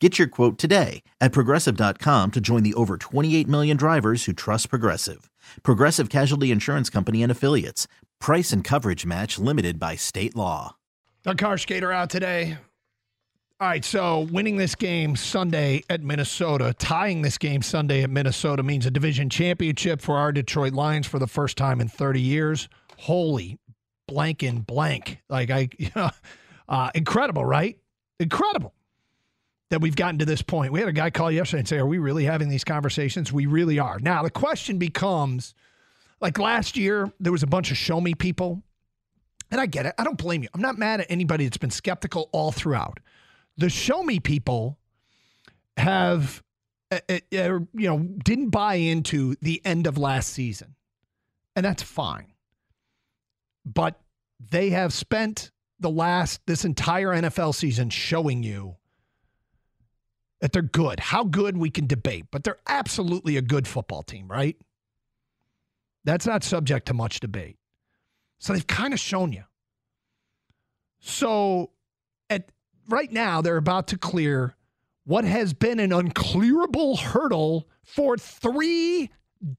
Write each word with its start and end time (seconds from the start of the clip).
Get 0.00 0.16
your 0.16 0.28
quote 0.28 0.58
today 0.58 1.02
at 1.20 1.32
progressive.com 1.32 2.30
to 2.30 2.40
join 2.40 2.62
the 2.62 2.74
over 2.74 2.96
28 2.96 3.48
million 3.48 3.76
drivers 3.76 4.24
who 4.24 4.32
trust 4.32 4.70
Progressive. 4.70 5.28
Progressive 5.64 6.08
Casualty 6.08 6.52
Insurance 6.52 6.88
Company 6.88 7.20
and 7.22 7.32
Affiliates. 7.32 7.88
Price 8.20 8.52
and 8.52 8.62
coverage 8.62 9.04
match 9.04 9.38
limited 9.40 9.80
by 9.80 9.96
state 9.96 10.36
law. 10.36 10.76
The 11.24 11.34
car 11.34 11.58
skater 11.58 11.90
out 11.90 12.10
today. 12.10 12.58
All 13.60 13.66
right, 13.66 13.84
so 13.84 14.28
winning 14.30 14.56
this 14.56 14.76
game 14.76 15.16
Sunday 15.16 15.82
at 15.90 16.00
Minnesota, 16.00 16.72
tying 16.78 17.22
this 17.22 17.38
game 17.38 17.60
Sunday 17.60 18.04
at 18.04 18.10
Minnesota 18.10 18.62
means 18.62 18.86
a 18.86 18.90
division 18.92 19.28
championship 19.28 20.00
for 20.00 20.16
our 20.16 20.30
Detroit 20.30 20.74
Lions 20.74 21.08
for 21.08 21.18
the 21.18 21.26
first 21.26 21.56
time 21.56 21.80
in 21.80 21.88
30 21.88 22.20
years. 22.20 22.68
Holy 22.98 23.58
blank 24.06 24.44
and 24.44 24.64
blank. 24.64 25.20
Like 25.28 25.50
I 25.50 25.70
you 25.76 25.90
know, 25.96 26.10
uh, 26.68 26.90
incredible, 26.94 27.44
right? 27.44 27.76
Incredible 28.20 28.74
that 29.70 29.80
we've 29.80 29.96
gotten 29.96 30.18
to 30.18 30.24
this 30.24 30.42
point. 30.42 30.72
We 30.72 30.80
had 30.80 30.88
a 30.88 30.92
guy 30.92 31.10
call 31.10 31.30
yesterday 31.30 31.60
and 31.60 31.68
say, 31.68 31.78
Are 31.78 31.86
we 31.86 31.98
really 31.98 32.24
having 32.24 32.48
these 32.48 32.64
conversations? 32.64 33.32
We 33.32 33.46
really 33.46 33.78
are. 33.78 33.98
Now, 34.00 34.22
the 34.22 34.30
question 34.30 34.78
becomes 34.78 35.54
like 36.20 36.38
last 36.38 36.76
year, 36.76 37.12
there 37.20 37.32
was 37.32 37.42
a 37.42 37.46
bunch 37.46 37.70
of 37.70 37.76
show 37.76 38.00
me 38.00 38.14
people. 38.14 38.62
And 39.50 39.60
I 39.60 39.66
get 39.66 39.86
it. 39.86 39.94
I 39.98 40.04
don't 40.04 40.18
blame 40.18 40.42
you. 40.42 40.48
I'm 40.52 40.60
not 40.60 40.78
mad 40.78 41.00
at 41.00 41.06
anybody 41.08 41.44
that's 41.44 41.56
been 41.56 41.70
skeptical 41.70 42.28
all 42.32 42.52
throughout. 42.52 43.00
The 43.56 43.70
show 43.70 44.02
me 44.02 44.20
people 44.20 44.78
have, 45.78 46.42
uh, 46.90 46.98
uh, 47.08 47.18
you 47.30 47.68
know, 47.72 47.98
didn't 47.98 48.50
buy 48.50 48.74
into 48.74 49.36
the 49.40 49.62
end 49.64 49.86
of 49.86 49.96
last 49.96 50.32
season. 50.32 50.74
And 51.56 51.64
that's 51.64 51.82
fine. 51.82 52.32
But 53.64 54.00
they 54.50 54.70
have 54.70 54.92
spent 54.92 55.50
the 55.80 55.90
last, 55.90 56.40
this 56.46 56.64
entire 56.64 57.08
NFL 57.08 57.54
season 57.54 57.88
showing 57.90 58.42
you 58.42 58.76
that 60.40 60.52
they're 60.52 60.62
good. 60.62 61.00
How 61.00 61.24
good 61.24 61.56
we 61.56 61.70
can 61.70 61.86
debate, 61.86 62.26
but 62.30 62.44
they're 62.44 62.58
absolutely 62.66 63.36
a 63.36 63.42
good 63.42 63.66
football 63.66 64.02
team, 64.02 64.28
right? 64.28 64.56
That's 66.04 66.26
not 66.26 66.44
subject 66.44 66.86
to 66.86 66.94
much 66.94 67.20
debate. 67.20 67.58
So 68.38 68.52
they've 68.52 68.66
kind 68.66 68.94
of 68.94 69.00
shown 69.00 69.32
you. 69.32 69.44
So 71.00 71.70
at 72.30 72.50
right 72.88 73.10
now 73.10 73.42
they're 73.42 73.56
about 73.56 73.88
to 73.88 73.98
clear 73.98 74.54
what 75.04 75.24
has 75.24 75.54
been 75.54 75.80
an 75.80 75.90
unclearable 75.90 76.98
hurdle 76.98 77.68
for 77.82 78.16
3 78.16 79.10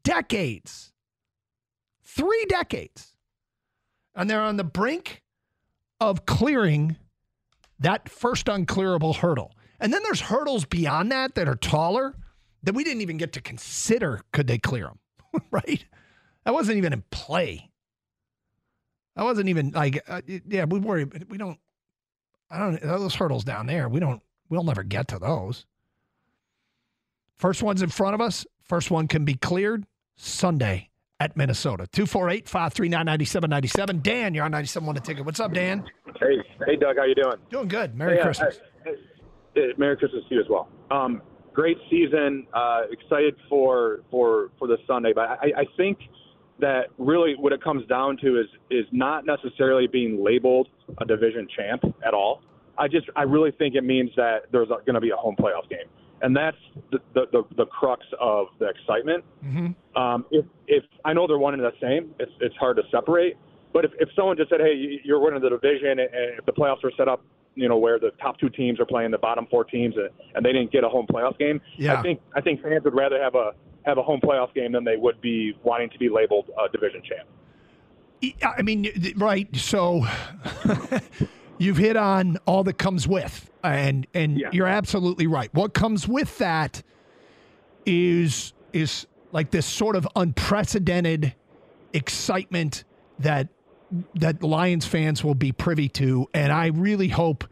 decades. 0.04 0.94
3 2.04 2.46
decades. 2.48 3.16
And 4.16 4.30
they're 4.30 4.42
on 4.42 4.58
the 4.58 4.64
brink 4.64 5.24
of 6.00 6.26
clearing 6.26 6.98
that 7.80 8.10
first 8.10 8.46
unclearable 8.46 9.18
hurdle. 9.18 9.52
And 9.80 9.94
then 9.94 10.02
there's 10.04 10.22
hurdles 10.22 10.66
beyond 10.66 11.12
that 11.12 11.36
that 11.36 11.48
are 11.48 11.56
taller 11.56 12.16
that 12.64 12.76
we 12.76 12.84
didn't 12.84 13.02
even 13.02 13.18
get 13.18 13.34
to 13.34 13.42
consider 13.42 14.22
could 14.34 14.48
they 14.48 14.58
clear 14.58 14.86
them, 14.86 15.42
right? 15.52 15.86
That 16.46 16.54
wasn't 16.54 16.78
even 16.78 16.94
in 16.94 17.04
play. 17.12 17.70
That 19.16 19.24
wasn't 19.24 19.50
even 19.50 19.72
like, 19.72 20.02
uh, 20.08 20.22
yeah, 20.48 20.66
we 20.66 20.80
worry, 20.80 21.06
we 21.30 21.38
don't, 21.38 21.60
I 22.50 22.58
don't, 22.60 22.82
those 22.82 23.16
hurdles 23.16 23.44
down 23.44 23.68
there, 23.68 23.88
we 23.90 24.00
don't, 24.00 24.22
we'll 24.50 24.64
never 24.64 24.84
get 24.84 25.08
to 25.10 25.20
those. 25.20 25.66
First 27.38 27.64
one's 27.64 27.82
in 27.82 27.90
front 27.90 28.16
of 28.16 28.22
us. 28.22 28.46
First 28.64 28.92
one 28.92 29.08
can 29.08 29.24
be 29.26 29.34
cleared 29.36 29.86
Sunday 30.18 30.90
at 31.22 31.36
Minnesota. 31.38 31.88
248 31.92 32.48
539 32.48 33.06
9797. 33.06 34.02
Dan, 34.02 34.34
you're 34.34 34.46
on 34.46 34.52
97 34.52 34.86
1 34.86 34.96
to 34.96 35.02
ticket. 35.02 35.26
What's 35.26 35.40
up, 35.40 35.54
Dan? 35.54 35.86
Hey, 36.20 36.38
hey, 36.66 36.76
Doug, 36.76 36.98
how 36.98 37.04
you 37.06 37.16
doing? 37.16 37.38
Doing 37.50 37.68
good. 37.68 37.96
Merry 37.96 38.16
Hey, 38.16 38.20
uh, 38.22 38.24
Christmas. 38.26 38.58
uh, 38.58 38.60
Merry 39.78 39.98
Christmas 39.98 40.24
to 40.30 40.36
you 40.36 40.42
as 40.42 40.48
well. 40.50 40.70
Um, 40.92 41.22
great 41.54 41.78
season. 41.90 42.48
Uh, 42.54 42.82
excited 42.92 43.36
for 43.50 44.02
for 44.12 44.52
for 44.58 44.68
the 44.68 44.78
Sunday, 44.88 45.14
but 45.14 45.22
I, 45.30 45.52
I 45.58 45.66
think 45.78 45.98
that 46.60 46.88
really 46.98 47.36
what 47.40 47.54
it 47.54 47.64
comes 47.64 47.86
down 47.88 48.18
to 48.18 48.40
is 48.40 48.48
is 48.70 48.86
not 48.92 49.26
necessarily 49.26 49.88
being 49.88 50.24
labeled 50.24 50.68
a 51.00 51.06
division 51.06 51.48
champ 51.56 51.84
at 52.06 52.14
all. 52.14 52.42
I 52.78 52.88
just 52.88 53.08
I 53.16 53.24
really 53.24 53.52
think 53.52 53.76
it 53.76 53.84
means 53.84 54.10
that 54.16 54.44
there's 54.52 54.70
going 54.70 54.94
to 54.96 55.02
be 55.02 55.12
a 55.12 55.16
home 55.16 55.36
playoff 55.38 55.70
game, 55.70 55.88
and 56.22 56.36
that's 56.36 56.58
the 56.92 57.00
the, 57.14 57.26
the, 57.32 57.44
the 57.58 57.66
crux 57.66 58.04
of 58.20 58.48
the 58.60 58.68
excitement. 58.70 59.24
Mm-hmm. 59.46 60.02
Um, 60.02 60.26
if 60.32 60.46
if 60.68 60.84
I 61.06 61.14
know 61.14 61.28
they're 61.28 61.38
one 61.38 61.54
and 61.54 61.64
the 61.64 61.72
same, 61.82 62.14
it's 62.20 62.32
it's 62.42 62.56
hard 62.58 62.78
to 62.78 62.84
separate. 62.92 63.38
But 63.74 63.86
if 63.86 63.92
if 64.00 64.10
someone 64.16 64.36
just 64.38 64.50
said, 64.50 64.62
hey, 64.62 64.74
you- 64.74 65.00
you're 65.04 65.20
winning 65.20 65.42
the 65.42 65.50
division, 65.50 66.00
and 66.00 66.10
if 66.40 66.46
the 66.46 66.54
playoffs 66.54 66.84
are 66.84 66.92
set 66.98 67.08
up, 67.08 67.22
you 67.60 67.68
know, 67.70 67.78
where 67.78 68.00
the 68.00 68.12
top 68.22 68.40
two 68.40 68.50
teams 68.50 68.80
are 68.80 68.86
playing 68.86 69.12
the 69.12 69.18
bottom 69.18 69.46
four 69.52 69.64
teams, 69.64 69.96
and, 69.98 70.10
and 70.36 70.46
they 70.46 70.52
didn't 70.54 70.72
get 70.72 70.84
a 70.84 70.90
home 70.90 71.06
playoff 71.08 71.38
game, 71.38 71.60
Yeah. 71.78 72.00
I 72.00 72.02
think 72.02 72.22
I 72.36 72.42
think 72.42 72.62
fans 72.62 72.84
would 72.86 72.96
rather 72.96 73.22
have 73.22 73.36
a 73.36 73.52
have 73.86 73.98
a 73.98 74.04
home 74.04 74.20
playoff 74.22 74.54
game 74.54 74.72
than 74.74 74.84
they 74.84 74.98
would 74.98 75.20
be 75.22 75.58
wanting 75.64 75.90
to 75.90 75.98
be 75.98 76.10
labeled 76.10 76.50
a 76.58 76.70
division 76.72 77.02
champ. 77.02 77.28
I 78.58 78.62
mean, 78.62 78.92
right. 79.18 79.48
So 79.56 80.06
you've 81.58 81.78
hit 81.78 81.96
on 81.96 82.38
all 82.46 82.64
that 82.66 82.78
comes 82.78 83.08
with, 83.08 83.50
and 83.64 84.06
and 84.14 84.38
Yeah. 84.40 84.50
you're 84.52 84.68
absolutely 84.68 85.28
right. 85.28 85.54
What 85.54 85.74
comes 85.74 86.08
with 86.08 86.38
that 86.40 86.82
is 87.86 88.54
is 88.74 89.08
like 89.32 89.52
this 89.52 89.66
sort 89.66 89.96
of 89.96 90.08
unprecedented 90.16 91.34
excitement 91.94 92.84
that 93.20 93.48
that 94.16 94.44
Lions 94.44 94.86
fans 94.86 95.24
will 95.24 95.36
be 95.36 95.52
privy 95.52 95.90
to, 95.90 96.28
and 96.34 96.52
I 96.52 96.68
really 96.68 97.08
hope 97.08 97.46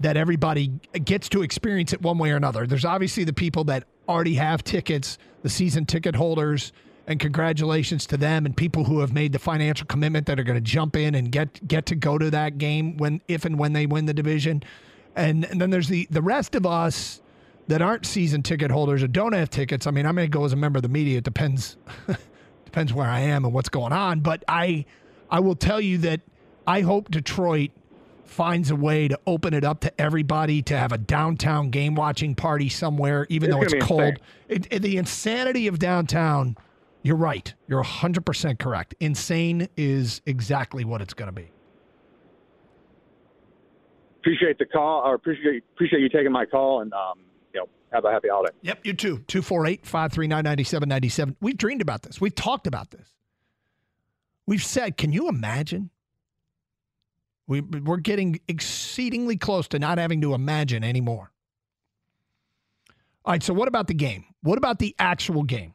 that 0.00 0.16
everybody 0.16 0.72
gets 1.04 1.28
to 1.30 1.42
experience 1.42 1.92
it 1.92 2.02
one 2.02 2.18
way 2.18 2.32
or 2.32 2.36
another. 2.36 2.66
There's 2.66 2.84
obviously 2.84 3.24
the 3.24 3.32
people 3.32 3.64
that 3.64 3.84
already 4.08 4.34
have 4.34 4.64
tickets, 4.64 5.16
the 5.42 5.48
season 5.48 5.86
ticket 5.86 6.16
holders, 6.16 6.72
and 7.06 7.18
congratulations 7.18 8.06
to 8.06 8.16
them 8.16 8.46
and 8.46 8.56
people 8.56 8.84
who 8.84 9.00
have 9.00 9.12
made 9.12 9.32
the 9.32 9.38
financial 9.38 9.86
commitment 9.86 10.26
that 10.26 10.38
are 10.38 10.44
going 10.44 10.56
to 10.56 10.60
jump 10.60 10.96
in 10.96 11.14
and 11.14 11.32
get 11.32 11.66
get 11.66 11.86
to 11.86 11.94
go 11.94 12.16
to 12.18 12.30
that 12.30 12.58
game 12.58 12.96
when 12.96 13.20
if 13.28 13.44
and 13.44 13.58
when 13.58 13.72
they 13.72 13.86
win 13.86 14.06
the 14.06 14.14
division. 14.14 14.62
And, 15.14 15.44
and 15.44 15.60
then 15.60 15.70
there's 15.70 15.88
the 15.88 16.06
the 16.10 16.22
rest 16.22 16.54
of 16.54 16.64
us 16.64 17.20
that 17.68 17.82
aren't 17.82 18.06
season 18.06 18.42
ticket 18.42 18.70
holders 18.70 19.02
or 19.02 19.08
don't 19.08 19.32
have 19.32 19.50
tickets. 19.50 19.86
I 19.86 19.90
mean, 19.90 20.06
I 20.06 20.12
may 20.12 20.26
go 20.26 20.44
as 20.44 20.52
a 20.52 20.56
member 20.56 20.78
of 20.78 20.82
the 20.82 20.88
media. 20.88 21.18
It 21.18 21.24
depends 21.24 21.76
depends 22.64 22.92
where 22.92 23.08
I 23.08 23.20
am 23.20 23.44
and 23.44 23.52
what's 23.52 23.68
going 23.68 23.92
on. 23.92 24.20
But 24.20 24.44
I 24.48 24.84
I 25.32 25.40
will 25.40 25.56
tell 25.56 25.80
you 25.80 25.96
that 25.98 26.20
I 26.66 26.82
hope 26.82 27.10
Detroit 27.10 27.70
finds 28.24 28.70
a 28.70 28.76
way 28.76 29.08
to 29.08 29.18
open 29.26 29.54
it 29.54 29.64
up 29.64 29.80
to 29.80 30.00
everybody 30.00 30.62
to 30.62 30.76
have 30.78 30.92
a 30.92 30.98
downtown 30.98 31.70
game 31.70 31.94
watching 31.94 32.34
party 32.34 32.68
somewhere, 32.68 33.26
even 33.30 33.50
It's 33.50 33.56
though 33.72 33.76
it's 33.78 33.86
cold. 33.86 34.14
It, 34.48 34.66
it- 34.70 34.82
the 34.82 34.96
insanity 34.98 35.66
of 35.66 35.78
downtown. 35.78 36.56
You're 37.04 37.16
right. 37.16 37.52
You're 37.66 37.82
100% 37.82 38.60
correct. 38.60 38.94
Insane 39.00 39.68
is 39.76 40.22
exactly 40.24 40.84
what 40.84 41.00
it's 41.02 41.14
going 41.14 41.26
to 41.26 41.32
be. 41.32 41.50
Appreciate 44.20 44.58
the 44.58 44.66
call, 44.66 45.02
or 45.04 45.14
appreciate 45.14 45.64
appreciate 45.74 45.98
you 46.00 46.08
taking 46.08 46.30
my 46.30 46.44
call, 46.44 46.80
and 46.80 46.92
um, 46.92 47.18
you 47.52 47.58
know, 47.58 47.66
have 47.92 48.04
a 48.04 48.10
happy 48.12 48.28
holiday. 48.28 48.54
Yep, 48.62 48.86
you 48.86 48.92
too. 48.92 49.18
248 49.26 49.84
539 49.84 50.44
9797. 50.44 51.36
We've 51.40 51.56
dreamed 51.56 51.82
about 51.82 52.02
this. 52.02 52.20
We've 52.20 52.34
talked 52.34 52.68
about 52.68 52.92
this. 52.92 53.08
We've 54.46 54.64
said, 54.64 54.96
can 54.96 55.12
you 55.12 55.28
imagine? 55.28 55.90
We, 57.46 57.60
we're 57.60 57.98
getting 57.98 58.40
exceedingly 58.48 59.36
close 59.36 59.68
to 59.68 59.78
not 59.78 59.98
having 59.98 60.20
to 60.22 60.34
imagine 60.34 60.84
anymore. 60.84 61.32
All 63.24 63.32
right, 63.32 63.42
so 63.42 63.54
what 63.54 63.68
about 63.68 63.86
the 63.86 63.94
game? 63.94 64.24
What 64.42 64.58
about 64.58 64.78
the 64.78 64.94
actual 64.98 65.42
game? 65.42 65.74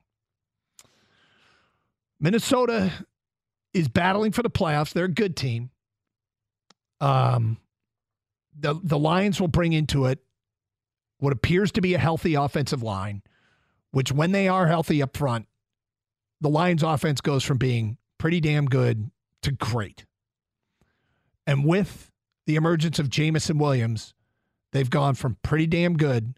Minnesota 2.19 2.91
is 3.73 3.87
battling 3.87 4.31
for 4.31 4.43
the 4.43 4.49
playoffs. 4.49 4.91
They're 4.91 5.05
a 5.05 5.09
good 5.09 5.35
team. 5.37 5.69
Um, 6.99 7.57
the 8.59 8.79
the 8.83 8.97
Lions 8.97 9.39
will 9.39 9.47
bring 9.47 9.73
into 9.73 10.05
it 10.05 10.19
what 11.19 11.31
appears 11.31 11.71
to 11.73 11.81
be 11.81 11.93
a 11.93 11.99
healthy 11.99 12.33
offensive 12.33 12.81
line, 12.81 13.21
which 13.91 14.11
when 14.11 14.31
they 14.31 14.47
are 14.47 14.67
healthy 14.67 15.01
up 15.01 15.15
front, 15.15 15.47
the 16.41 16.49
Lions 16.49 16.83
offense 16.83 17.21
goes 17.21 17.43
from 17.43 17.57
being 17.57 17.97
pretty 18.17 18.39
damn 18.39 18.65
good 18.65 19.09
to 19.43 19.51
great. 19.51 20.05
And 21.45 21.65
with 21.65 22.11
the 22.45 22.55
emergence 22.55 22.99
of 22.99 23.09
Jameson 23.09 23.57
Williams, 23.57 24.13
they've 24.71 24.89
gone 24.89 25.15
from 25.15 25.37
pretty 25.43 25.67
damn 25.67 25.97
good 25.97 26.35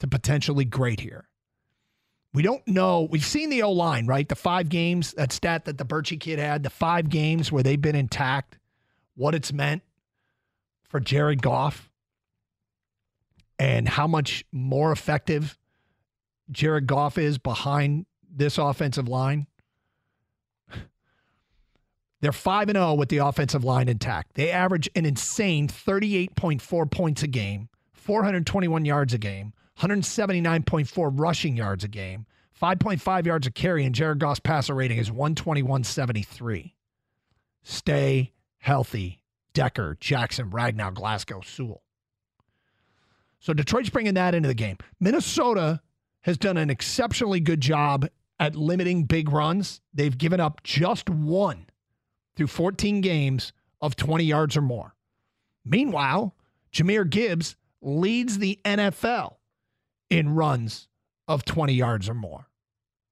to 0.00 0.06
potentially 0.06 0.64
great 0.64 1.00
here. 1.00 1.28
We 2.34 2.42
don't 2.42 2.66
know. 2.68 3.08
We've 3.10 3.24
seen 3.24 3.50
the 3.50 3.62
O 3.62 3.72
line, 3.72 4.06
right? 4.06 4.28
The 4.28 4.36
five 4.36 4.68
games, 4.68 5.12
that 5.14 5.32
stat 5.32 5.64
that 5.64 5.78
the 5.78 5.84
Birchie 5.84 6.20
kid 6.20 6.38
had, 6.38 6.62
the 6.62 6.70
five 6.70 7.08
games 7.08 7.50
where 7.50 7.62
they've 7.62 7.80
been 7.80 7.96
intact, 7.96 8.58
what 9.16 9.34
it's 9.34 9.52
meant 9.52 9.82
for 10.84 11.00
Jared 11.00 11.42
Goff 11.42 11.90
and 13.58 13.88
how 13.88 14.06
much 14.06 14.44
more 14.52 14.92
effective 14.92 15.58
Jared 16.50 16.86
Goff 16.86 17.18
is 17.18 17.38
behind 17.38 18.06
this 18.30 18.56
offensive 18.56 19.08
line. 19.08 19.47
They're 22.20 22.32
5 22.32 22.68
and 22.68 22.76
0 22.76 22.94
with 22.94 23.08
the 23.10 23.18
offensive 23.18 23.64
line 23.64 23.88
intact. 23.88 24.34
They 24.34 24.50
average 24.50 24.88
an 24.96 25.06
insane 25.06 25.68
38.4 25.68 26.90
points 26.90 27.22
a 27.22 27.28
game, 27.28 27.68
421 27.92 28.84
yards 28.84 29.14
a 29.14 29.18
game, 29.18 29.52
179.4 29.80 31.10
rushing 31.14 31.56
yards 31.56 31.84
a 31.84 31.88
game, 31.88 32.26
5.5 32.60 33.26
yards 33.26 33.46
a 33.46 33.50
carry, 33.52 33.84
and 33.84 33.94
Jared 33.94 34.18
Goff's 34.18 34.40
passer 34.40 34.74
rating 34.74 34.98
is 34.98 35.10
121.73. 35.10 36.72
Stay 37.62 38.32
healthy. 38.58 39.22
Decker, 39.54 39.96
Jackson, 40.00 40.50
Ragnow, 40.50 40.94
Glasgow, 40.94 41.40
Sewell. 41.40 41.82
So 43.40 43.52
Detroit's 43.52 43.90
bringing 43.90 44.14
that 44.14 44.34
into 44.34 44.48
the 44.48 44.54
game. 44.54 44.78
Minnesota 45.00 45.80
has 46.22 46.38
done 46.38 46.56
an 46.56 46.70
exceptionally 46.70 47.40
good 47.40 47.60
job 47.60 48.08
at 48.38 48.56
limiting 48.56 49.04
big 49.04 49.30
runs. 49.30 49.80
They've 49.94 50.16
given 50.16 50.40
up 50.40 50.62
just 50.62 51.08
one 51.08 51.66
through 52.38 52.46
14 52.46 53.00
games 53.00 53.52
of 53.80 53.96
20 53.96 54.22
yards 54.22 54.56
or 54.56 54.62
more. 54.62 54.94
Meanwhile, 55.64 56.36
Jahmyr 56.72 57.10
Gibbs 57.10 57.56
leads 57.82 58.38
the 58.38 58.60
NFL 58.64 59.34
in 60.08 60.30
runs 60.30 60.86
of 61.26 61.44
20 61.44 61.74
yards 61.74 62.08
or 62.08 62.14
more 62.14 62.48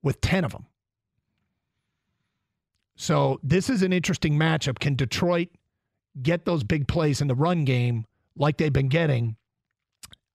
with 0.01 0.21
10 0.21 0.45
of 0.45 0.53
them. 0.53 0.67
So 2.95 3.41
this 3.43 3.69
is 3.69 3.83
an 3.83 3.93
interesting 3.93 4.39
matchup. 4.39 4.79
Can 4.79 4.95
Detroit 4.95 5.49
get 6.23 6.45
those 6.45 6.63
big 6.63 6.87
plays 6.87 7.21
in 7.21 7.27
the 7.27 7.35
run 7.35 7.65
game 7.65 8.07
like 8.37 8.59
they've 8.59 8.73
been 8.73 8.89
getting 8.89 9.37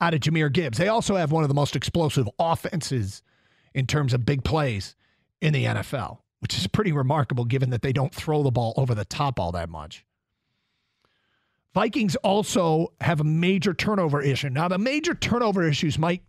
out 0.01 0.13
of 0.13 0.19
Jahmyr 0.19 0.51
Gibbs? 0.51 0.77
They 0.77 0.89
also 0.89 1.15
have 1.15 1.31
one 1.31 1.43
of 1.43 1.47
the 1.47 1.55
most 1.55 1.77
explosive 1.77 2.29
offenses 2.37 3.23
in 3.73 3.87
terms 3.87 4.13
of 4.13 4.25
big 4.25 4.43
plays 4.43 4.97
in 5.39 5.53
the 5.53 5.63
NFL, 5.63 6.17
which 6.41 6.57
is 6.57 6.67
pretty 6.67 6.91
remarkable 6.91 7.45
given 7.45 7.69
that 7.69 7.81
they 7.81 7.93
don't 7.93 8.13
throw 8.13 8.43
the 8.43 8.51
ball 8.51 8.73
over 8.77 8.93
the 8.93 9.05
top 9.05 9.39
all 9.39 9.51
that 9.51 9.69
much. 9.69 10.05
Vikings 11.73 12.15
also 12.17 12.91
have 12.99 13.21
a 13.21 13.23
major 13.23 13.73
turnover 13.73 14.21
issue. 14.21 14.49
Now, 14.49 14.67
the 14.67 14.77
major 14.77 15.15
turnover 15.15 15.63
issues 15.63 15.97
might 15.97 16.21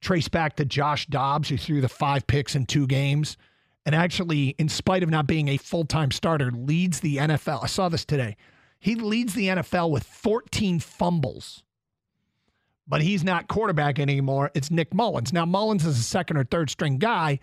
trace 0.00 0.28
back 0.28 0.56
to 0.56 0.64
Josh 0.64 1.06
Dobbs, 1.06 1.50
who 1.50 1.56
threw 1.58 1.80
the 1.80 1.88
five 1.88 2.26
picks 2.26 2.54
in 2.54 2.64
two 2.64 2.86
games 2.86 3.36
and 3.86 3.94
actually, 3.94 4.48
in 4.58 4.68
spite 4.68 5.04
of 5.04 5.10
not 5.10 5.28
being 5.28 5.46
a 5.46 5.56
full 5.56 5.84
time 5.84 6.10
starter, 6.10 6.50
leads 6.50 6.98
the 7.00 7.18
NFL. 7.18 7.62
I 7.62 7.68
saw 7.68 7.88
this 7.88 8.04
today. 8.04 8.36
He 8.80 8.96
leads 8.96 9.32
the 9.32 9.46
NFL 9.46 9.90
with 9.90 10.02
14 10.02 10.80
fumbles, 10.80 11.62
but 12.86 13.00
he's 13.00 13.22
not 13.22 13.46
quarterback 13.46 14.00
anymore. 14.00 14.50
It's 14.54 14.72
Nick 14.72 14.92
Mullens. 14.92 15.32
Now, 15.32 15.44
Mullins 15.44 15.86
is 15.86 15.98
a 15.98 16.02
second 16.02 16.36
or 16.36 16.44
third 16.44 16.68
string 16.68 16.98
guy, 16.98 17.38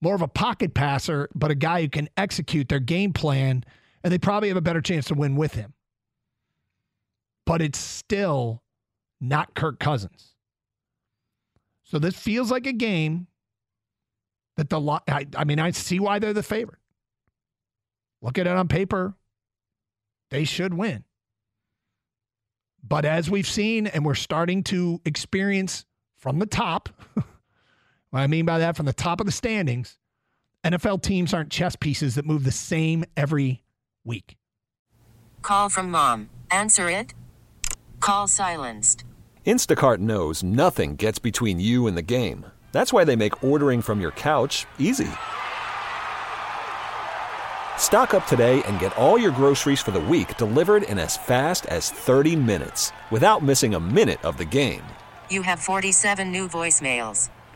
more 0.00 0.14
of 0.14 0.22
a 0.22 0.28
pocket 0.28 0.74
passer, 0.74 1.28
but 1.34 1.50
a 1.50 1.54
guy 1.54 1.82
who 1.82 1.88
can 1.88 2.08
execute 2.16 2.68
their 2.68 2.80
game 2.80 3.12
plan, 3.12 3.64
and 4.02 4.12
they 4.12 4.18
probably 4.18 4.48
have 4.48 4.56
a 4.56 4.62
better 4.62 4.80
chance 4.80 5.06
to 5.06 5.14
win 5.14 5.36
with 5.36 5.54
him. 5.54 5.74
But 7.44 7.62
it's 7.62 7.78
still 7.78 8.62
not 9.20 9.54
Kirk 9.54 9.78
Cousins. 9.78 10.34
So 11.84 11.98
this 11.98 12.14
feels 12.14 12.50
like 12.50 12.66
a 12.66 12.72
game 12.72 13.26
that 14.56 14.68
the 14.68 14.80
I, 14.80 15.26
I 15.36 15.44
mean 15.44 15.58
I 15.58 15.70
see 15.70 15.98
why 15.98 16.18
they're 16.18 16.34
the 16.34 16.42
favorite. 16.42 16.80
Look 18.20 18.38
at 18.38 18.46
it 18.46 18.56
on 18.56 18.68
paper, 18.68 19.14
they 20.30 20.44
should 20.44 20.74
win. 20.74 21.04
But 22.82 23.04
as 23.04 23.30
we've 23.30 23.46
seen 23.46 23.86
and 23.86 24.04
we're 24.04 24.14
starting 24.14 24.62
to 24.64 25.00
experience 25.04 25.84
from 26.16 26.38
the 26.38 26.46
top, 26.46 26.88
what 28.10 28.20
I 28.20 28.26
mean 28.26 28.44
by 28.44 28.58
that 28.58 28.76
from 28.76 28.86
the 28.86 28.92
top 28.92 29.20
of 29.20 29.26
the 29.26 29.32
standings, 29.32 29.98
NFL 30.64 31.02
teams 31.02 31.34
aren't 31.34 31.50
chess 31.50 31.76
pieces 31.76 32.14
that 32.14 32.26
move 32.26 32.44
the 32.44 32.50
same 32.50 33.04
every 33.16 33.62
week. 34.04 34.36
Call 35.42 35.68
from 35.68 35.90
mom. 35.90 36.30
Answer 36.50 36.90
it. 36.90 37.14
Call 38.00 38.28
silenced. 38.28 39.04
Instacart 39.46 39.98
knows 39.98 40.42
nothing 40.42 40.96
gets 40.96 41.18
between 41.18 41.58
you 41.58 41.86
and 41.86 41.96
the 41.96 42.02
game. 42.02 42.44
That's 42.72 42.92
why 42.92 43.04
they 43.04 43.16
make 43.16 43.42
ordering 43.42 43.80
from 43.80 44.00
your 44.00 44.10
couch 44.10 44.66
easy. 44.78 45.08
Stock 47.76 48.12
up 48.12 48.26
today 48.26 48.62
and 48.64 48.78
get 48.78 48.94
all 48.98 49.16
your 49.16 49.30
groceries 49.30 49.80
for 49.80 49.90
the 49.92 50.00
week 50.00 50.36
delivered 50.36 50.82
in 50.82 50.98
as 50.98 51.16
fast 51.16 51.64
as 51.66 51.90
30 51.90 52.36
minutes 52.36 52.92
without 53.10 53.42
missing 53.42 53.74
a 53.74 53.80
minute 53.80 54.22
of 54.22 54.36
the 54.36 54.44
game. 54.44 54.82
You 55.30 55.40
have 55.42 55.60
47 55.60 56.30
new 56.30 56.46
voicemails. 56.46 57.30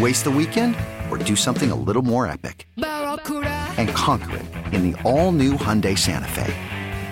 Waste 0.00 0.24
the 0.24 0.30
weekend 0.30 0.76
or 1.10 1.16
do 1.16 1.36
something 1.36 1.70
a 1.70 1.74
little 1.74 2.02
more 2.02 2.26
epic? 2.26 2.66
And 2.76 3.88
conquer 3.90 4.36
it 4.36 4.74
in 4.74 4.90
the 4.90 5.02
all 5.02 5.32
new 5.32 5.52
Hyundai 5.54 5.96
Santa 5.96 6.28
Fe. 6.28 6.52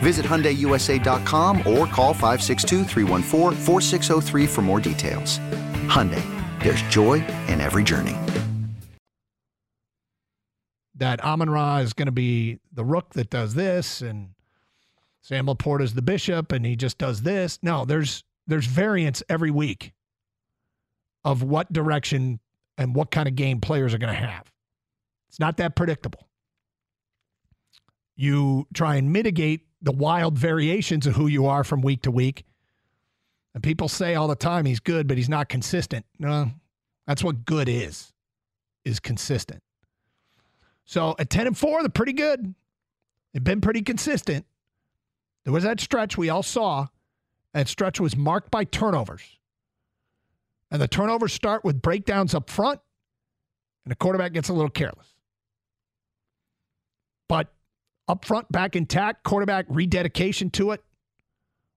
Visit 0.00 0.26
HyundaiUSA.com 0.26 1.58
or 1.58 1.86
call 1.86 2.12
562 2.12 2.84
for 4.46 4.62
more 4.62 4.80
details. 4.80 5.38
Hyundai, 5.88 6.22
there's 6.60 6.82
joy 6.82 7.24
in 7.48 7.60
every 7.60 7.84
journey. 7.84 8.16
that 10.96 11.22
Amon 11.24 11.50
Ra 11.50 11.78
is 11.78 11.92
going 11.92 12.06
to 12.06 12.12
be 12.12 12.58
the 12.72 12.84
rook 12.84 13.14
that 13.14 13.30
does 13.30 13.54
this, 13.54 14.00
and 14.00 14.30
Sam 15.22 15.46
LaPorta 15.46 15.82
is 15.82 15.94
the 15.94 16.02
bishop, 16.02 16.52
and 16.52 16.64
he 16.64 16.76
just 16.76 16.98
does 16.98 17.22
this. 17.22 17.58
No, 17.62 17.84
there's 17.84 18.24
there's 18.46 18.66
variance 18.66 19.22
every 19.28 19.50
week 19.50 19.92
of 21.24 21.42
what 21.42 21.72
direction 21.72 22.40
and 22.78 22.94
what 22.94 23.10
kind 23.10 23.28
of 23.28 23.34
game 23.36 23.60
players 23.60 23.94
are 23.94 23.98
going 23.98 24.12
to 24.14 24.20
have. 24.20 24.50
It's 25.28 25.40
not 25.40 25.56
that 25.58 25.76
predictable. 25.76 26.28
You 28.16 28.66
try 28.72 28.96
and 28.96 29.12
mitigate 29.12 29.66
the 29.82 29.92
wild 29.92 30.38
variations 30.38 31.06
of 31.06 31.14
who 31.16 31.26
you 31.26 31.46
are 31.46 31.64
from 31.64 31.82
week 31.82 32.02
to 32.02 32.10
week. 32.10 32.44
And 33.54 33.62
people 33.62 33.88
say 33.88 34.14
all 34.14 34.28
the 34.28 34.36
time 34.36 34.64
he's 34.64 34.80
good, 34.80 35.06
but 35.06 35.16
he's 35.16 35.28
not 35.28 35.48
consistent. 35.48 36.06
No, 36.18 36.50
that's 37.06 37.22
what 37.22 37.44
good 37.44 37.68
is, 37.68 38.12
is 38.84 39.00
consistent. 39.00 39.62
So 40.84 41.14
at 41.18 41.30
10 41.30 41.48
and 41.48 41.58
4, 41.58 41.82
they're 41.82 41.88
pretty 41.88 42.12
good. 42.12 42.54
They've 43.32 43.42
been 43.42 43.60
pretty 43.60 43.82
consistent. 43.82 44.46
There 45.44 45.52
was 45.52 45.64
that 45.64 45.80
stretch 45.80 46.16
we 46.16 46.30
all 46.30 46.42
saw. 46.42 46.86
That 47.52 47.68
stretch 47.68 48.00
was 48.00 48.16
marked 48.16 48.50
by 48.50 48.64
turnovers. 48.64 49.22
And 50.74 50.82
the 50.82 50.88
turnovers 50.88 51.32
start 51.32 51.62
with 51.62 51.80
breakdowns 51.80 52.34
up 52.34 52.50
front, 52.50 52.80
and 53.84 53.92
the 53.92 53.94
quarterback 53.94 54.32
gets 54.32 54.48
a 54.48 54.52
little 54.52 54.68
careless. 54.68 55.06
But 57.28 57.54
up 58.08 58.24
front, 58.24 58.50
back 58.50 58.74
intact, 58.74 59.22
quarterback 59.22 59.66
rededication 59.68 60.50
to 60.50 60.72
it, 60.72 60.82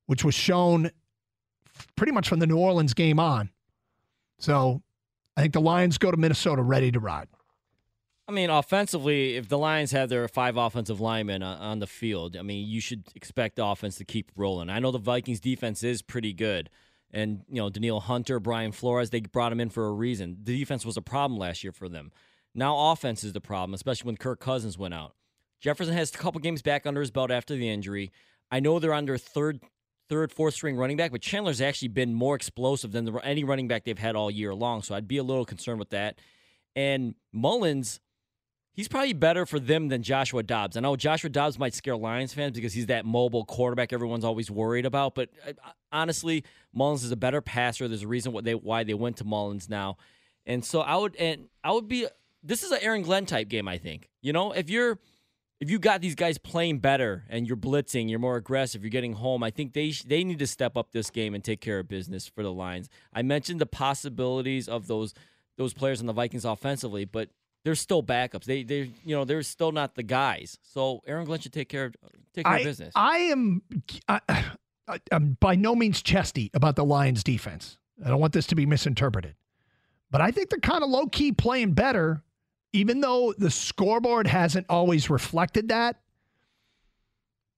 which 0.07 0.25
was 0.25 0.33
shown 0.33 0.89
pretty 1.95 2.11
much 2.11 2.27
from 2.27 2.39
the 2.39 2.47
New 2.47 2.57
Orleans 2.57 2.95
game 2.95 3.19
on. 3.19 3.51
So 4.39 4.81
I 5.37 5.41
think 5.41 5.53
the 5.53 5.61
Lions 5.61 5.99
go 5.99 6.09
to 6.09 6.17
Minnesota 6.17 6.63
ready 6.63 6.91
to 6.91 6.99
ride. 6.99 7.27
I 8.27 8.31
mean, 8.31 8.49
offensively, 8.49 9.35
if 9.35 9.47
the 9.47 9.59
Lions 9.59 9.91
have 9.91 10.09
their 10.09 10.27
five 10.27 10.57
offensive 10.57 10.99
linemen 10.99 11.43
on 11.43 11.77
the 11.77 11.85
field, 11.85 12.35
I 12.35 12.41
mean, 12.41 12.67
you 12.67 12.81
should 12.81 13.03
expect 13.13 13.57
the 13.57 13.65
offense 13.65 13.97
to 13.97 14.05
keep 14.05 14.31
rolling. 14.35 14.71
I 14.71 14.79
know 14.79 14.89
the 14.89 14.97
Vikings 14.97 15.39
defense 15.39 15.83
is 15.83 16.01
pretty 16.01 16.33
good. 16.33 16.71
And, 17.11 17.43
you 17.47 17.55
know, 17.55 17.69
Danielle 17.69 18.01
Hunter, 18.01 18.39
Brian 18.39 18.71
Flores, 18.71 19.09
they 19.09 19.21
brought 19.21 19.51
him 19.51 19.59
in 19.59 19.69
for 19.69 19.87
a 19.87 19.93
reason. 19.93 20.37
The 20.43 20.57
defense 20.57 20.85
was 20.85 20.97
a 20.97 21.01
problem 21.01 21.39
last 21.39 21.63
year 21.63 21.71
for 21.71 21.87
them. 21.87 22.11
Now 22.53 22.91
offense 22.91 23.23
is 23.23 23.33
the 23.33 23.41
problem, 23.41 23.73
especially 23.73 24.07
when 24.07 24.17
Kirk 24.17 24.39
Cousins 24.39 24.77
went 24.77 24.93
out. 24.93 25.15
Jefferson 25.61 25.93
has 25.93 26.13
a 26.13 26.17
couple 26.17 26.41
games 26.41 26.61
back 26.61 26.85
under 26.85 27.01
his 27.01 27.11
belt 27.11 27.31
after 27.31 27.55
the 27.55 27.69
injury. 27.69 28.11
I 28.51 28.59
know 28.59 28.79
they're 28.79 28.93
under 28.93 29.17
third, 29.17 29.59
third, 30.09 30.31
fourth 30.31 30.53
string 30.53 30.75
running 30.75 30.97
back, 30.97 31.11
but 31.11 31.21
Chandler's 31.21 31.61
actually 31.61 31.89
been 31.89 32.13
more 32.13 32.35
explosive 32.35 32.91
than 32.91 33.05
the, 33.05 33.13
any 33.23 33.43
running 33.43 33.67
back 33.67 33.83
they've 33.83 33.97
had 33.97 34.15
all 34.15 34.29
year 34.29 34.53
long. 34.53 34.81
So 34.81 34.95
I'd 34.95 35.07
be 35.07 35.17
a 35.17 35.23
little 35.23 35.45
concerned 35.45 35.79
with 35.79 35.89
that. 35.91 36.19
And 36.75 37.15
Mullens, 37.33 37.99
he's 38.77 38.87
probably 38.87 39.11
better 39.11 39.45
for 39.45 39.59
them 39.59 39.89
than 39.89 40.03
Joshua 40.03 40.43
Dobbs. 40.43 40.77
I 40.77 40.79
know 40.79 40.95
Joshua 40.95 41.29
Dobbs 41.29 41.59
might 41.59 41.73
scare 41.73 41.97
Lions 41.97 42.33
fans 42.33 42.55
because 42.55 42.73
he's 42.73 42.85
that 42.85 43.05
mobile 43.05 43.43
quarterback 43.43 43.91
everyone's 43.91 44.23
always 44.23 44.49
worried 44.49 44.85
about. 44.85 45.15
But 45.15 45.29
uh, 45.45 45.51
honestly, 45.91 46.45
Mullens 46.73 47.03
is 47.03 47.11
a 47.11 47.17
better 47.17 47.41
passer. 47.41 47.89
There's 47.89 48.03
a 48.03 48.07
reason 48.07 48.31
what 48.31 48.45
they 48.45 48.55
why 48.55 48.85
they 48.85 48.93
went 48.93 49.17
to 49.17 49.25
Mullens 49.25 49.67
now, 49.67 49.97
and 50.45 50.63
so 50.63 50.79
I 50.79 50.95
would 50.95 51.17
and 51.17 51.49
I 51.63 51.73
would 51.73 51.89
be. 51.89 52.07
This 52.43 52.63
is 52.63 52.71
an 52.71 52.79
Aaron 52.81 53.01
Glenn 53.01 53.25
type 53.25 53.49
game. 53.49 53.67
I 53.67 53.77
think 53.77 54.07
you 54.21 54.31
know 54.31 54.53
if 54.53 54.69
you're 54.69 54.99
if 55.59 55.71
you 55.71 55.79
got 55.79 56.01
these 56.01 56.15
guys 56.15 56.37
playing 56.37 56.79
better 56.79 57.25
and 57.29 57.47
you're 57.47 57.57
blitzing, 57.57 58.09
you're 58.09 58.19
more 58.19 58.35
aggressive, 58.35 58.83
you're 58.83 58.91
getting 58.91 59.13
home. 59.13 59.43
I 59.43 59.49
think 59.49 59.73
they 59.73 59.91
they 60.05 60.23
need 60.23 60.39
to 60.39 60.47
step 60.47 60.77
up 60.77 60.91
this 60.91 61.09
game 61.09 61.33
and 61.33 61.43
take 61.43 61.61
care 61.61 61.79
of 61.79 61.87
business 61.87 62.27
for 62.27 62.43
the 62.43 62.53
Lions. 62.53 62.89
I 63.11 63.23
mentioned 63.23 63.59
the 63.59 63.65
possibilities 63.65 64.69
of 64.69 64.87
those 64.87 65.13
those 65.57 65.73
players 65.73 65.99
on 65.99 66.05
the 66.05 66.13
Vikings 66.13 66.45
offensively, 66.45 67.05
but 67.05 67.29
they're 67.63 67.75
still 67.75 68.03
backups. 68.03 68.45
They 68.45 68.63
they 68.63 68.91
you 69.03 69.15
know 69.15 69.25
they're 69.25 69.43
still 69.43 69.71
not 69.71 69.95
the 69.95 70.03
guys. 70.03 70.57
So 70.61 71.01
Aaron 71.05 71.25
Glenn 71.25 71.39
should 71.39 71.53
take 71.53 71.69
care 71.69 71.85
of 71.85 71.95
take 72.33 72.45
care 72.45 72.53
I, 72.53 72.59
of 72.59 72.63
business. 72.63 72.93
I 72.95 73.17
am 73.17 73.61
I, 74.07 74.21
am 75.11 75.37
by 75.39 75.55
no 75.55 75.75
means 75.75 76.01
chesty 76.01 76.49
about 76.53 76.75
the 76.75 76.85
Lions 76.85 77.23
defense. 77.23 77.77
I 78.03 78.09
don't 78.09 78.19
want 78.19 78.33
this 78.33 78.47
to 78.47 78.55
be 78.55 78.65
misinterpreted, 78.65 79.35
but 80.11 80.21
I 80.21 80.31
think 80.31 80.49
they're 80.49 80.59
kind 80.59 80.83
of 80.83 80.89
low 80.89 81.07
key 81.07 81.31
playing 81.31 81.73
better, 81.73 82.23
even 82.73 83.01
though 83.01 83.33
the 83.37 83.51
scoreboard 83.51 84.27
hasn't 84.27 84.67
always 84.69 85.09
reflected 85.09 85.69
that. 85.69 85.97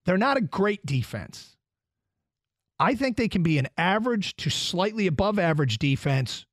They're 0.06 0.18
not 0.18 0.38
a 0.38 0.42
great 0.42 0.86
defense. 0.86 1.58
I 2.80 2.96
think 2.96 3.18
they 3.18 3.28
can 3.28 3.44
be 3.44 3.58
an 3.58 3.68
average 3.78 4.38
to 4.38 4.50
slightly 4.50 5.06
above 5.06 5.38
average 5.38 5.78
defense 5.78 6.46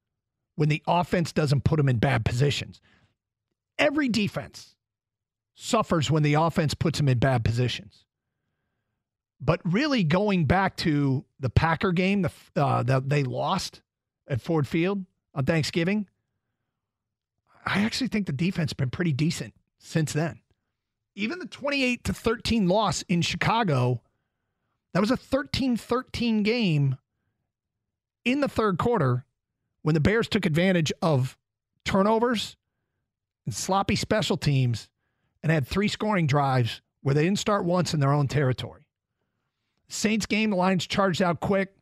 when 0.56 0.68
the 0.68 0.82
offense 0.86 1.32
doesn't 1.32 1.64
put 1.64 1.76
them 1.76 1.88
in 1.88 1.98
bad 1.98 2.24
positions. 2.24 2.80
Every 3.78 4.08
defense 4.08 4.74
suffers 5.54 6.10
when 6.10 6.22
the 6.22 6.34
offense 6.34 6.74
puts 6.74 6.98
them 6.98 7.08
in 7.08 7.18
bad 7.18 7.44
positions. 7.44 8.04
But 9.40 9.60
really, 9.64 10.02
going 10.04 10.46
back 10.46 10.76
to 10.78 11.24
the 11.40 11.50
Packer 11.50 11.92
game 11.92 12.26
uh, 12.54 12.82
that 12.84 13.08
they 13.08 13.22
lost 13.22 13.82
at 14.28 14.40
Ford 14.40 14.66
Field 14.66 15.04
on 15.34 15.44
Thanksgiving, 15.44 16.08
I 17.64 17.82
actually 17.82 18.08
think 18.08 18.26
the 18.26 18.32
defense 18.32 18.70
has 18.70 18.76
been 18.76 18.90
pretty 18.90 19.12
decent 19.12 19.54
since 19.78 20.12
then. 20.12 20.40
Even 21.14 21.38
the 21.38 21.46
28 21.46 22.04
to 22.04 22.14
13 22.14 22.68
loss 22.68 23.02
in 23.02 23.22
Chicago, 23.22 24.02
that 24.94 25.00
was 25.00 25.10
a 25.10 25.16
13 25.16 25.76
13 25.76 26.42
game 26.42 26.96
in 28.24 28.40
the 28.40 28.48
third 28.48 28.78
quarter 28.78 29.24
when 29.82 29.94
the 29.94 30.00
Bears 30.00 30.28
took 30.28 30.46
advantage 30.46 30.92
of 31.02 31.36
turnovers 31.84 32.56
and 33.46 33.54
sloppy 33.54 33.96
special 33.96 34.36
teams 34.36 34.88
and 35.42 35.50
had 35.50 35.66
three 35.66 35.88
scoring 35.88 36.26
drives 36.26 36.82
where 37.02 37.14
they 37.14 37.24
didn't 37.24 37.38
start 37.38 37.64
once 37.64 37.94
in 37.94 38.00
their 38.00 38.12
own 38.12 38.28
territory. 38.28 38.82
Saints 39.88 40.26
game, 40.26 40.50
the 40.50 40.56
Lions 40.56 40.86
charged 40.86 41.22
out 41.22 41.40
quick. 41.40 41.72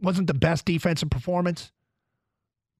Wasn't 0.00 0.28
the 0.28 0.34
best 0.34 0.64
defensive 0.64 1.10
performance, 1.10 1.72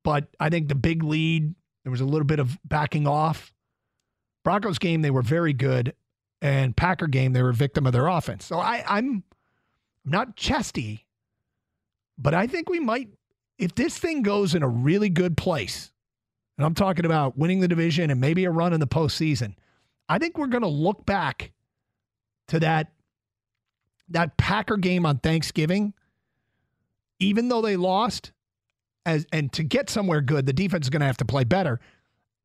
but 0.05 0.29
I 0.39 0.51
think 0.51 0.69
the 0.69 0.77
big 0.77 1.03
lead, 1.03 1.53
there 1.83 1.91
was 1.91 2.01
a 2.01 2.05
little 2.05 2.27
bit 2.27 2.39
of 2.39 2.57
backing 2.65 3.09
off. 3.09 3.53
Broncos 4.45 4.79
game, 4.79 5.03
they 5.03 5.11
were 5.11 5.23
very 5.23 5.53
good. 5.53 5.95
And 6.41 6.77
Packer 6.77 7.09
game, 7.09 7.33
they 7.33 7.43
were 7.43 7.49
a 7.49 7.55
victim 7.55 7.87
of 7.87 7.93
their 7.93 8.07
offense. 8.07 8.45
So 8.45 8.61
I, 8.61 8.85
I'm 8.87 9.25
not 10.05 10.37
chesty, 10.37 11.07
but 12.17 12.35
I 12.35 12.47
think 12.47 12.69
we 12.69 12.79
might, 12.79 13.09
if 13.59 13.75
this 13.75 13.99
thing 13.99 14.23
goes 14.23 14.55
in 14.55 14.63
a 14.63 14.69
really 14.69 15.09
good 15.09 15.37
place, 15.37 15.91
and 16.59 16.67
I'm 16.67 16.75
talking 16.75 17.07
about 17.07 17.39
winning 17.39 17.61
the 17.61 17.69
division 17.69 18.11
and 18.11 18.21
maybe 18.21 18.45
a 18.45 18.51
run 18.51 18.73
in 18.73 18.81
the 18.81 18.87
postseason, 18.87 19.55
I 20.09 20.19
think 20.19 20.37
we're 20.37 20.49
going 20.49 20.63
to 20.63 20.69
look 20.69 21.07
back 21.07 21.53
to 22.49 22.61
that 22.61 22.93
that 24.11 24.37
Packer 24.37 24.77
game 24.77 25.07
on 25.07 25.19
Thanksgiving, 25.19 25.93
even 27.21 27.49
though 27.49 27.61
they 27.61 27.77
lost, 27.77 28.33
as 29.07 29.27
and 29.33 29.53
to 29.53 29.63
get 29.63 29.89
somewhere 29.89 30.21
good, 30.21 30.47
the 30.47 30.53
defense 30.53 30.87
is 30.87 30.91
going 30.91 31.01
to 31.01 31.07
have 31.07 31.19
to 31.19 31.25
play 31.25 31.45
better. 31.45 31.79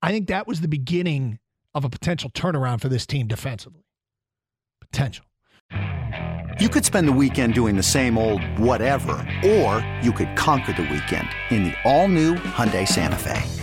I 0.01 0.11
think 0.11 0.27
that 0.27 0.45
was 0.45 0.61
the 0.61 0.67
beginning 0.67 1.39
of 1.73 1.85
a 1.85 1.89
potential 1.89 2.29
turnaround 2.29 2.81
for 2.81 2.89
this 2.89 3.05
team 3.05 3.27
defensively. 3.27 3.85
Potential. 4.79 5.25
You 6.59 6.69
could 6.69 6.85
spend 6.85 7.07
the 7.07 7.13
weekend 7.13 7.55
doing 7.55 7.75
the 7.75 7.83
same 7.83 8.17
old 8.17 8.43
whatever, 8.59 9.13
or 9.43 9.99
you 10.03 10.11
could 10.11 10.35
conquer 10.35 10.73
the 10.73 10.83
weekend 10.83 11.29
in 11.49 11.63
the 11.63 11.73
all-new 11.83 12.35
Hyundai 12.35 12.87
Santa 12.87 13.17
Fe. 13.17 13.62